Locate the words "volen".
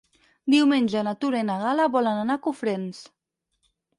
1.97-2.23